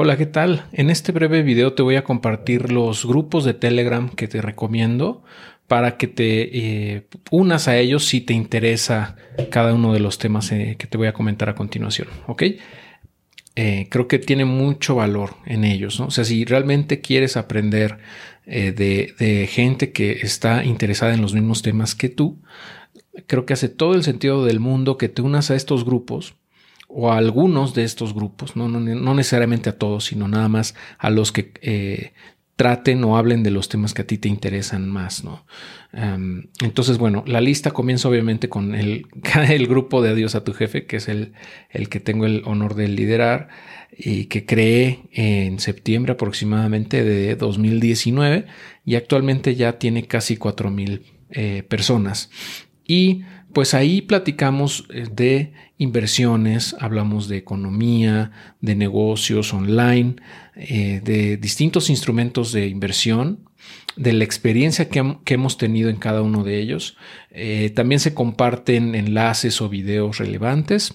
[0.00, 0.64] Hola, ¿qué tal?
[0.70, 5.24] En este breve video te voy a compartir los grupos de Telegram que te recomiendo
[5.66, 6.56] para que te
[6.96, 9.16] eh, unas a ellos si te interesa
[9.50, 12.42] cada uno de los temas eh, que te voy a comentar a continuación, ¿ok?
[13.56, 16.06] Eh, creo que tiene mucho valor en ellos, ¿no?
[16.06, 17.98] O sea, si realmente quieres aprender
[18.46, 18.72] de,
[19.18, 22.40] de gente que está interesada en los mismos temas que tú,
[23.26, 26.37] creo que hace todo el sentido del mundo que te unas a estos grupos
[26.88, 31.10] o a algunos de estos grupos, no, no, necesariamente a todos, sino nada más a
[31.10, 32.12] los que eh,
[32.56, 35.46] traten o hablen de los temas que a ti te interesan más, ¿no?
[36.60, 39.06] entonces, bueno, la lista comienza obviamente con el,
[39.48, 41.32] el grupo de Adiós a tu jefe, que es el,
[41.70, 43.48] el que tengo el honor de liderar
[43.96, 48.46] y que creé en septiembre aproximadamente de 2019
[48.84, 52.30] y actualmente ya tiene casi 4 mil eh, personas.
[52.86, 58.30] Y pues ahí platicamos eh, de inversiones, hablamos de economía,
[58.60, 60.16] de negocios online,
[60.54, 63.48] eh, de distintos instrumentos de inversión,
[63.96, 66.96] de la experiencia que, hemos tenido en cada uno de ellos.
[67.30, 70.94] Eh, también se comparten enlaces o videos relevantes,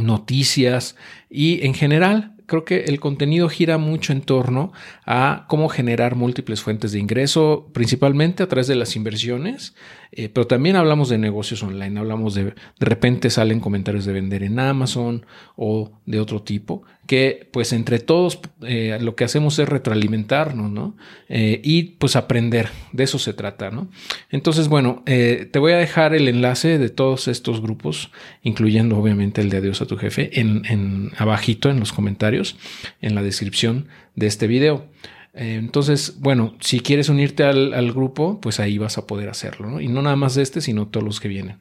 [0.00, 0.96] noticias
[1.28, 4.72] y en general creo que el contenido gira mucho en torno
[5.06, 9.74] a cómo generar múltiples fuentes de ingreso, principalmente a través de las inversiones,
[10.12, 14.42] eh, pero también hablamos de negocios online, hablamos de, de repente salen comentarios de vender
[14.42, 19.68] en Amazon o de otro tipo, que pues entre todos eh, lo que hacemos es
[19.68, 20.96] retroalimentarnos, ¿no?
[21.28, 23.88] Eh, y pues aprender, de eso se trata, ¿no?
[24.30, 28.10] Entonces, bueno, te voy a dejar el enlace de todos estos grupos,
[28.42, 32.56] incluyendo obviamente el de Adiós a tu jefe, en, en abajito en los comentarios,
[33.00, 33.86] en la descripción
[34.16, 34.86] de este video.
[35.34, 39.80] Eh, entonces, bueno, si quieres unirte al, grupo, pues ahí vas a poder hacerlo.
[39.80, 41.58] Y no nada más de este, sino todos los que vienen.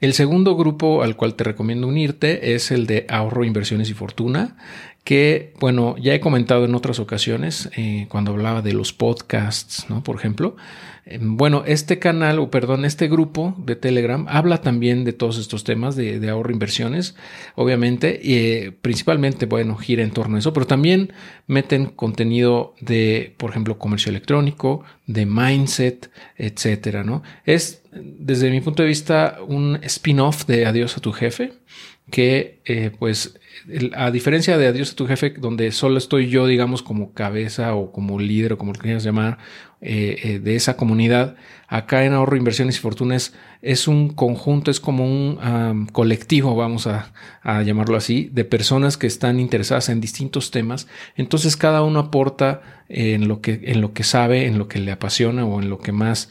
[0.00, 4.56] El segundo grupo al cual te recomiendo unirte es el de ahorro, inversiones y fortuna,
[5.06, 10.02] que, bueno, ya he comentado en otras ocasiones, eh, cuando hablaba de los podcasts, ¿no?
[10.02, 10.56] Por ejemplo,
[11.04, 15.62] eh, bueno, este canal, o perdón, este grupo de Telegram habla también de todos estos
[15.62, 17.14] temas de, ahorro, inversiones,
[17.54, 21.12] obviamente, y eh, principalmente, bueno, gira en torno a eso, pero también
[21.46, 27.22] meten contenido de, por ejemplo, comercio electrónico, de mindset, etcétera, ¿no?
[27.44, 31.52] Es, desde mi punto de vista, un spin-off de Adiós a tu jefe
[32.10, 32.90] que eh,
[33.94, 37.92] a diferencia de Adiós a tu jefe, donde solo estoy yo, digamos, como cabeza o
[37.92, 39.38] como líder o como lo quieras llamar,
[39.80, 41.36] eh, eh, de esa comunidad,
[41.68, 47.12] acá en Ahorro, Inversiones y Fortunas es un conjunto, es como un colectivo, vamos a,
[47.42, 50.88] a, llamarlo así, de personas que están interesadas en distintos temas.
[51.16, 54.92] Entonces cada uno aporta en lo que, en lo que sabe, en lo que le
[54.92, 56.30] apasiona o en lo que más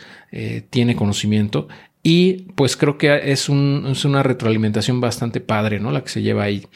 [0.69, 1.67] tiene conocimiento
[2.07, 5.89] y pues creo que es, una retroalimentación bastante padre, ¿no?
[5.89, 6.67] La que se lleva ahí.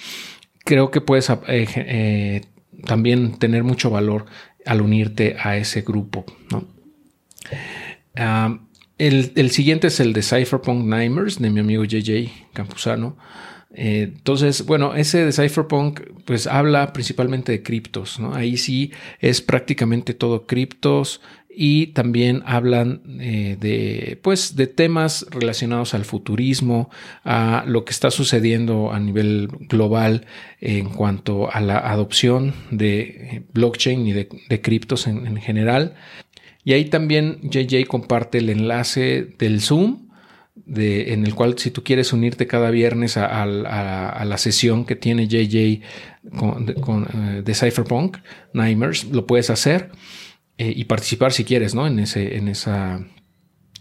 [0.69, 2.41] Creo que puedes eh, eh,
[2.85, 4.27] también tener mucho valor
[4.67, 6.67] al unirte a ese grupo, ¿no?
[8.15, 8.59] Ah,
[8.99, 13.17] el, siguiente es el de Cypherpunk Nimers de mi amigo JJ Campuzano.
[13.73, 18.35] Eh, entonces, bueno, ese de Cypherpunk pues habla principalmente de criptos, ¿no?
[18.35, 18.91] Ahí sí
[19.21, 21.19] es prácticamente todo criptos
[21.61, 26.89] y también hablan eh, de pues de temas relacionados al futurismo,
[27.25, 30.25] a lo que está sucediendo a nivel global
[30.61, 35.95] en cuanto a la adopción de blockchain y de, criptos en, general.
[36.63, 40.07] Y ahí también JJ comparte el enlace del Zoom
[40.65, 45.81] en el cual si tú quieres unirte cada viernes a, la sesión que tiene JJ
[46.37, 48.19] con, eh, de Cypherpunk,
[48.53, 49.91] Nimers, lo puedes hacer
[50.59, 51.87] eh, y participar si quieres, ¿no?
[51.87, 52.99] En ese, en esa,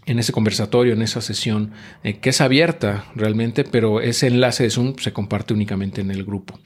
[0.05, 1.73] en ese conversatorio, en esa sesión,
[2.05, 6.23] eh, que es abierta realmente, pero ese enlace de Zoom se comparte únicamente en el
[6.23, 6.57] grupo.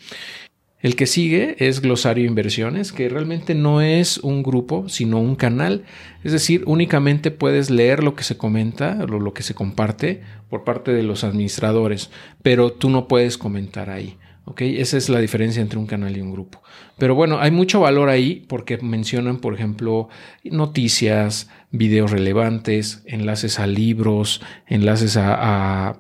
[0.82, 5.86] El que sigue es Glosario Inversiones, que realmente no es un grupo, sino un canal.
[6.24, 10.94] Es decir, únicamente puedes leer lo que se comenta lo que se comparte por parte
[10.94, 12.12] de los administradores,
[12.44, 14.18] pero tú no puedes comentar ahí.
[14.46, 14.62] ¿Ok?
[14.62, 16.62] Esa es la diferencia entre un canal y un grupo.
[16.98, 20.10] Pero bueno, hay mucho valor ahí porque mencionan, por ejemplo,
[20.44, 26.00] noticias, videos relevantes, enlaces a libros, enlaces a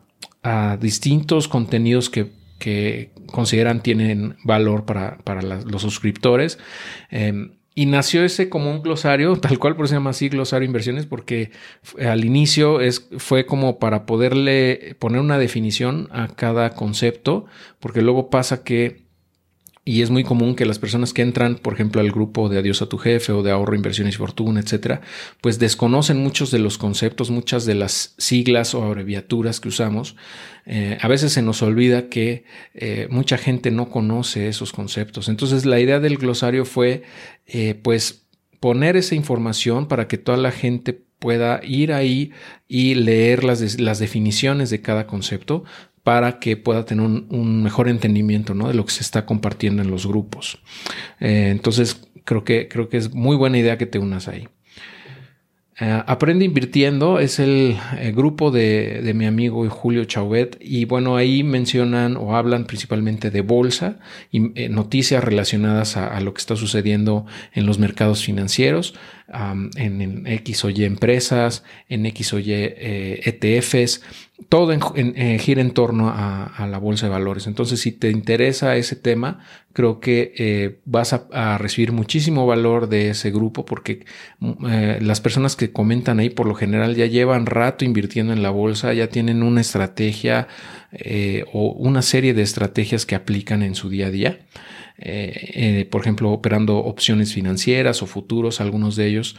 [0.79, 6.59] distintos contenidos que que consideran tienen valor para, los suscriptores.
[7.09, 10.65] Em, y nació ese como un glosario, tal cual por eso se llama así glosario
[10.65, 11.51] inversiones, porque
[11.99, 17.45] al inicio es, fue como para poderle poner una definición a cada concepto,
[17.79, 19.02] porque luego pasa que
[19.85, 22.81] y es muy común que las personas que entran, por ejemplo, al grupo de Adiós
[22.81, 25.01] a tu jefe o de ahorro, inversiones y fortuna, etcétera,
[25.41, 30.15] pues desconocen muchos de los conceptos, muchas de las siglas o abreviaturas que usamos.
[30.65, 35.27] Eh, a veces se nos olvida que eh, mucha gente no conoce esos conceptos.
[35.27, 37.03] Entonces, la idea del glosario fue,
[37.45, 38.25] eh, pues,
[38.61, 42.31] poner esa información para que toda la gente pueda ir ahí
[42.69, 45.65] y leer las, las definiciones de cada concepto
[46.03, 48.67] para que pueda tener un, mejor entendimiento ¿no?
[48.67, 50.59] de lo que se está compartiendo en los grupos.
[51.19, 54.47] Eh, entonces, creo que, creo que es muy buena idea que te unas ahí.
[55.79, 61.43] Eh, Aprende Invirtiendo es el, eh, grupo de, mi amigo Julio Chauvet y bueno, ahí
[61.43, 63.97] mencionan o hablan principalmente de bolsa
[64.29, 64.39] y
[64.69, 68.93] noticias relacionadas a, lo que está sucediendo en los mercados financieros,
[69.27, 74.01] en, X o Y empresas, en X o Y ETFs,
[74.49, 77.47] todo en, gira en torno a, la bolsa de valores.
[77.47, 79.39] Entonces, si te interesa ese tema,
[79.73, 84.05] creo que eh, vas a, recibir muchísimo valor de ese grupo porque
[84.39, 88.43] mm, eh, las personas que comentan ahí por lo general ya llevan rato invirtiendo en
[88.43, 90.47] la bolsa, ya tienen una estrategia
[90.91, 94.39] eh, o una serie de estrategias que aplican en su día a día.
[95.89, 99.35] Por ejemplo, operando opciones financieras o futuros, algunos de ellos.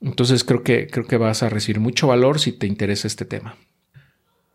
[0.00, 3.56] Entonces creo que, creo que vas a recibir mucho valor si te interesa este tema.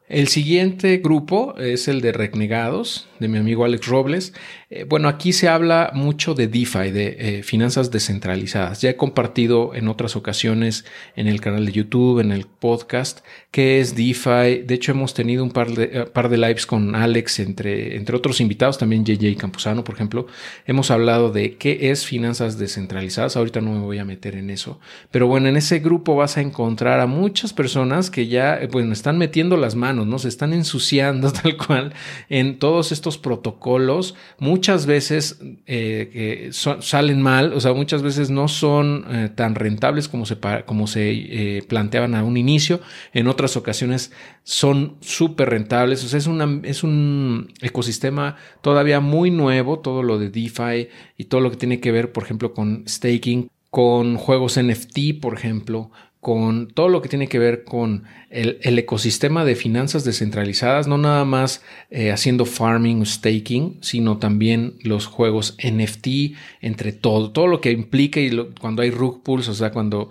[0.10, 4.34] El siguiente grupo es el de Renegados, de mi amigo Alex Robles.
[4.70, 8.82] Eh, bueno, aquí se habla mucho de DeFi, de eh, finanzas descentralizadas.
[8.82, 10.86] Ya he compartido en otras ocasiones
[11.18, 13.20] en el canal de YouTube, en el podcast,
[13.52, 14.64] qué es DeFi.
[14.66, 18.16] De hecho, hemos tenido un par de, eh, par de lives con Alex, entre, entre
[18.16, 20.28] otros invitados, también JJ Campuzano, por ejemplo.
[20.66, 23.36] Hemos hablado de qué es finanzas descentralizadas.
[23.36, 24.80] Ahorita no me voy a meter en eso.
[25.12, 29.18] Pero bueno, en ese grupo vas a encontrar a muchas personas que ya, bueno, están
[29.18, 30.20] metiendo las manos ¿no?
[30.20, 31.94] Se están ensuciando tal cual
[32.30, 34.16] en todos estos protocolos.
[34.40, 40.26] Muchas veces eh, salen mal, o sea, muchas veces no son eh, tan rentables como
[40.26, 42.80] se, como se eh, planteaban a un inicio.
[43.14, 44.12] En otras ocasiones
[44.44, 46.04] son súper rentables.
[46.04, 46.30] O sea, es,
[46.64, 51.80] es un ecosistema todavía muy nuevo, todo lo de DeFi y todo lo que tiene
[51.80, 55.92] que ver, por ejemplo, con staking con juegos NFT, por ejemplo,
[56.28, 61.24] con todo lo que tiene que ver con el, ecosistema de finanzas descentralizadas, no nada
[61.24, 67.72] más eh, haciendo farming staking, sino también los juegos NFT, entre todo, todo lo que
[67.72, 68.30] implica y
[68.60, 70.10] cuando hay rug pulls, o sea, cuando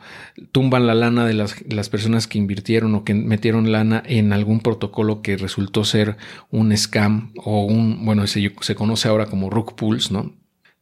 [0.52, 4.60] tumban la lana de las, las, personas que invirtieron o que metieron lana en algún
[4.60, 6.16] protocolo que resultó ser
[6.50, 10.32] un scam o un, bueno, se, se conoce ahora como rug pulls, ¿no?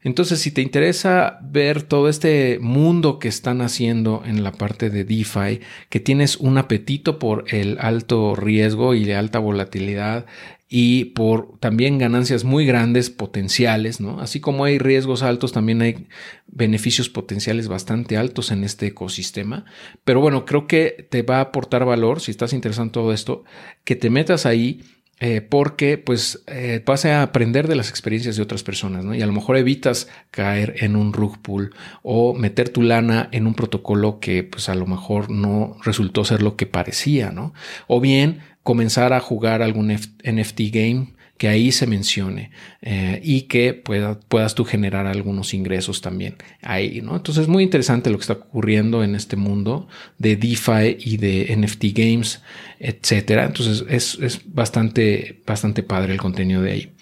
[0.04, 5.04] Entonces, si te interesa ver todo este mundo que están haciendo en la parte de
[5.04, 10.26] DeFi, que tienes un apetito por el alto riesgo y la alta volatilidad
[10.68, 14.20] y por también ganancias muy grandes potenciales, ¿no?
[14.20, 16.06] Así como hay riesgos altos, también hay
[16.46, 19.64] beneficios potenciales bastante altos en este ecosistema.
[20.04, 23.44] Pero bueno, creo que te va a aportar valor, si estás interesado en todo esto,
[23.84, 24.82] que te metas ahí
[25.26, 29.14] eh, porque pues eh, vas a aprender de las experiencias de otras personas, ¿no?
[29.14, 31.72] Y a lo mejor evitas caer en un rug pull
[32.02, 36.42] o meter tu lana en un protocolo que pues a lo mejor no resultó ser
[36.42, 37.54] lo que parecía, ¿no?
[37.86, 42.50] O bien comenzar a jugar algún NFT game que ahí se mencione
[42.80, 47.16] eh, y que puedas tú generar algunos ingresos también ahí, ¿no?
[47.16, 49.88] Entonces es muy interesante lo que está ocurriendo en este mundo
[50.18, 52.40] de DeFi y de NFT games,
[52.78, 53.46] etcétera.
[53.46, 56.92] Entonces es, bastante, bastante padre el contenido de ahí.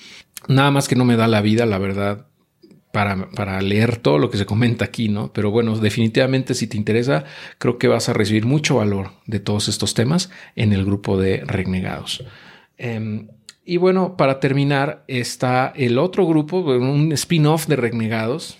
[0.49, 2.27] Nada más que no me da la vida, la verdad,
[2.91, 5.33] para, para, leer todo lo que se comenta aquí, ¿no?
[5.33, 7.25] Pero bueno, definitivamente si te interesa,
[7.59, 11.43] creo que vas a recibir mucho valor de todos estos temas en el grupo de
[11.47, 12.25] Renegados.
[12.77, 13.29] Em,
[13.65, 18.59] y bueno, para terminar, está el otro grupo, un spin-off de Renegados,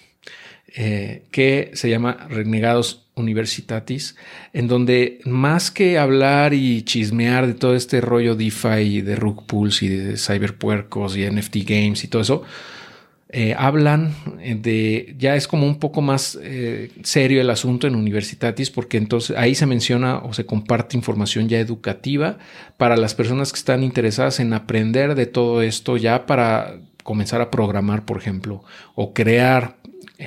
[0.75, 4.17] eh, que se llama Renegados Universitatis,
[4.53, 9.83] en donde más que hablar y chismear de todo este rollo DeFi, de rug pools
[9.83, 12.43] y de cyberpuercos y NFT games y todo eso,
[13.35, 17.95] eh, hablan eh, de, ya es como un poco más eh, serio el asunto en
[17.95, 22.37] Universitatis, porque entonces ahí se menciona o se comparte información ya educativa
[22.77, 27.51] para las personas que están interesadas en aprender de todo esto, ya para comenzar a
[27.51, 28.63] programar, por ejemplo,
[28.95, 29.77] o crear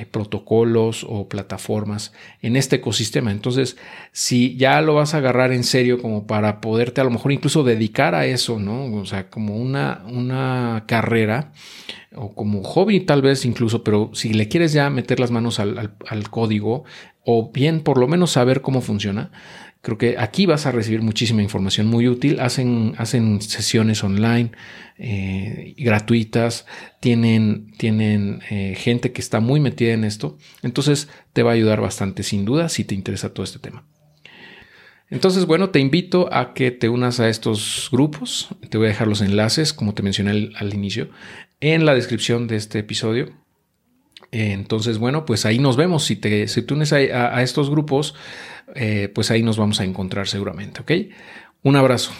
[0.04, 3.32] protocolos o plataformas en este ecosistema.
[3.32, 3.78] Entonces,
[4.12, 7.64] si ya lo vas a agarrar en serio como para poderte a lo mejor incluso
[7.64, 8.94] dedicar a eso, ¿no?
[8.94, 11.54] O sea, como una, una carrera,
[12.16, 15.94] o como hobby tal vez incluso, pero si le quieres ya meter las manos al,
[16.30, 16.86] código
[17.26, 19.32] o bien por lo menos saber cómo funciona,
[19.86, 22.40] Creo que aquí vas a recibir muchísima información muy útil.
[22.40, 24.50] Hacen, hacen sesiones online
[24.98, 26.66] eh, gratuitas,
[27.00, 30.40] tienen, tienen eh, gente que está muy metida en esto.
[30.64, 33.86] Entonces te va a ayudar bastante sin duda si te interesa todo este tema.
[35.12, 38.50] Entonces, bueno, te invito a que te unas a estos grupos.
[38.68, 41.12] Te voy a dejar los enlaces, como te mencioné al, inicio,
[41.60, 43.34] en la descripción de este episodio.
[44.32, 46.06] Entonces, bueno, pues ahí nos vemos.
[46.06, 48.16] Si te, si unes a, estos grupos,
[48.76, 50.92] eh, pues ahí nos vamos a encontrar seguramente, ¿ok?
[51.64, 52.12] Un abrazo.